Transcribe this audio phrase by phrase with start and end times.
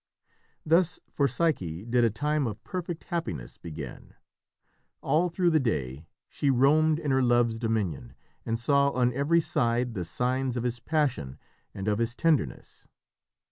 [0.65, 4.15] Thus, for Psyche, did a time of perfect happiness begin.
[5.01, 9.93] All through the day she roamed in her Love's dominion, and saw on every side
[9.93, 11.37] the signs of his passion
[11.75, 12.87] and of his tenderness.